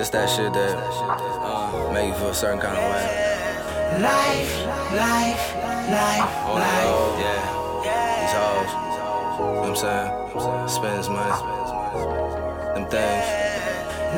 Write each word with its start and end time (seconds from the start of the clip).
This 0.00 0.08
that 0.16 0.30
shit 0.30 0.50
that 0.54 0.76
uh, 0.80 1.92
make 1.92 2.08
you 2.08 2.14
feel 2.14 2.30
a 2.30 2.34
certain 2.34 2.58
kind 2.58 2.72
of 2.72 2.82
way. 2.82 3.04
Life, 4.00 4.64
life, 4.96 5.44
life, 5.92 6.36
On 6.48 6.56
life. 6.56 6.84
road, 6.88 7.20
yeah. 7.20 7.44
These 8.16 8.32
hoes. 8.32 8.72
You 9.36 9.44
know 9.44 9.60
what 9.60 9.68
I'm 9.68 9.76
saying? 9.76 10.68
Spend 10.70 10.96
his 10.96 11.08
money. 11.10 11.36
Them 12.72 12.88
things. 12.88 13.26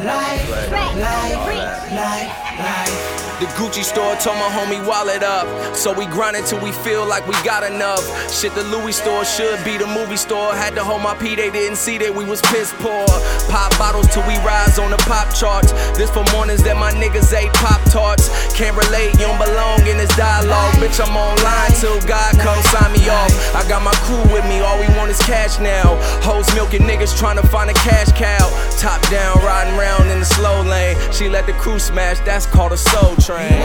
Life, 0.07 0.51
Like, 0.51 0.71
life, 0.71 1.91
life, 1.91 2.31
life. 2.63 3.22
The 3.43 3.49
Gucci 3.59 3.83
store 3.83 4.15
told 4.23 4.39
my 4.39 4.47
homie 4.47 4.79
wallet 4.87 5.25
up. 5.25 5.75
So 5.75 5.93
we 5.93 6.07
grind 6.07 6.37
until 6.37 6.63
we 6.63 6.71
feel 6.71 7.05
like 7.05 7.27
we 7.27 7.35
got 7.43 7.67
enough. 7.67 8.07
Shit, 8.31 8.55
the 8.55 8.63
Louis 8.63 8.93
store 8.93 9.25
should 9.25 9.59
be 9.65 9.77
the 9.77 9.87
movie 9.87 10.17
store. 10.17 10.55
Had 10.55 10.77
to 10.77 10.85
hold 10.85 11.03
my 11.03 11.15
pee, 11.15 11.35
they 11.35 11.51
didn't 11.51 11.75
see 11.75 11.99
that 11.99 12.15
we 12.15 12.25
was 12.25 12.41
piss 12.55 12.73
poor. 12.79 13.03
Pop 13.51 13.75
bottles 13.83 14.07
till 14.15 14.23
we 14.31 14.39
rise 14.47 14.79
on 14.79 14.95
the 14.95 15.03
pop 15.11 15.35
charts. 15.35 15.73
This 15.99 16.07
for 16.15 16.23
mornings 16.31 16.63
that 16.63 16.79
my 16.79 16.95
niggas 16.95 17.35
ate 17.35 17.51
Pop 17.59 17.83
Tarts. 17.91 18.31
Can't 18.55 18.79
relate, 18.79 19.11
you 19.19 19.27
don't 19.27 19.43
belong 19.43 19.91
in 19.91 19.99
this 19.99 20.15
dialogue. 20.15 20.79
Bitch, 20.79 21.03
I'm 21.03 21.19
online 21.19 21.75
till 21.83 21.99
God 22.07 22.39
comes 22.39 22.63
sign 22.71 22.95
me 22.95 23.11
off. 23.11 23.35
I 23.59 23.67
got 23.67 23.83
my 23.83 23.95
crew 24.07 24.23
with 24.31 24.47
me, 24.47 24.63
all 24.63 24.79
we 24.79 24.87
want 24.95 25.11
is 25.11 25.19
cash 25.27 25.59
now. 25.59 25.99
Hoes 26.23 26.47
milking 26.55 26.87
niggas 26.87 27.19
trying 27.19 27.43
to 27.43 27.47
find 27.51 27.75
a 27.75 27.75
cash 27.83 28.15
cow. 28.15 28.47
Top 28.79 29.03
down, 29.11 29.35
riding 29.43 29.75
round 29.75 30.07
in 30.15 30.23
the. 30.23 30.42
She 31.23 31.29
let 31.29 31.47
the 31.47 31.53
crew 31.53 31.79
smash, 31.79 32.19
that's 32.25 32.47
called 32.47 32.73
a 32.73 32.77
soul 32.77 33.15
train. 33.15 33.63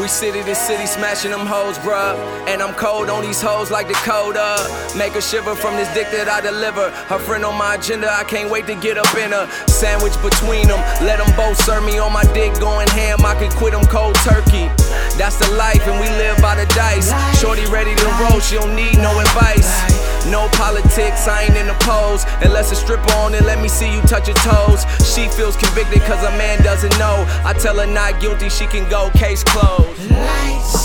We 0.00 0.08
city 0.08 0.42
to 0.42 0.54
city 0.54 0.84
smashing 0.84 1.30
them 1.30 1.46
hoes, 1.46 1.78
bruh. 1.78 2.14
And 2.46 2.60
I'm 2.60 2.74
cold 2.74 3.08
on 3.08 3.22
these 3.22 3.40
hoes 3.40 3.70
like 3.70 3.88
Dakota. 3.88 4.68
Make 4.94 5.14
her 5.14 5.22
shiver 5.22 5.54
from 5.54 5.76
this 5.76 5.88
dick 5.94 6.10
that 6.12 6.28
I 6.28 6.42
deliver. 6.42 6.90
Her 7.08 7.18
friend 7.18 7.44
on 7.46 7.56
my 7.56 7.76
agenda, 7.76 8.12
I 8.12 8.24
can't 8.24 8.50
wait 8.50 8.66
to 8.66 8.74
get 8.74 8.98
up 8.98 9.08
in 9.16 9.32
her. 9.32 9.48
Sandwich 9.66 10.12
between 10.20 10.68
them, 10.68 10.80
let 11.00 11.16
them 11.16 11.32
both 11.34 11.56
serve 11.64 11.84
me 11.84 11.98
on 11.98 12.12
my 12.12 12.24
dick 12.36 12.52
going 12.60 12.88
ham. 12.88 13.24
I 13.24 13.34
could 13.40 13.52
quit 13.56 13.72
them 13.72 13.86
cold 13.86 14.16
turkey. 14.16 14.68
That's 15.16 15.40
the 15.40 15.48
life, 15.56 15.86
and 15.88 15.98
we 15.98 16.08
live 16.20 16.36
by 16.42 16.60
the 16.60 16.66
dice. 16.76 17.08
Shorty 17.40 17.64
ready 17.72 17.94
to 17.96 18.06
roll, 18.20 18.40
she 18.40 18.56
don't 18.56 18.76
need 18.76 18.98
no 18.98 19.18
advice. 19.18 19.95
No 20.30 20.48
politics, 20.52 21.28
I 21.28 21.44
ain't 21.44 21.56
in 21.56 21.66
the 21.66 21.78
pose. 21.80 22.24
Unless 22.42 22.72
a 22.72 22.76
stripper 22.76 23.12
on 23.14 23.34
it, 23.34 23.44
let 23.44 23.60
me 23.60 23.68
see 23.68 23.92
you 23.92 24.00
touch 24.02 24.26
your 24.26 24.36
toes. 24.38 24.84
She 25.14 25.28
feels 25.28 25.56
convicted 25.56 26.02
cause 26.02 26.22
a 26.24 26.30
man 26.36 26.62
doesn't 26.62 26.96
know. 26.98 27.24
I 27.44 27.52
tell 27.52 27.78
her 27.78 27.86
not 27.86 28.20
guilty, 28.20 28.48
she 28.48 28.66
can 28.66 28.88
go, 28.90 29.10
case 29.10 29.44
closed. 29.44 30.10
Lights, 30.10 30.75